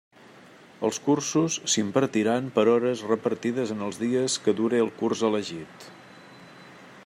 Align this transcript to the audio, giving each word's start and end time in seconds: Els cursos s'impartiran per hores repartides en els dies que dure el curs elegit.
Els 0.87 0.97
cursos 1.07 1.57
s'impartiran 1.73 2.47
per 2.57 2.63
hores 2.73 3.05
repartides 3.11 3.75
en 3.77 3.83
els 3.89 4.01
dies 4.07 4.41
que 4.47 4.57
dure 4.63 4.81
el 4.87 4.93
curs 5.03 5.25
elegit. 5.33 5.89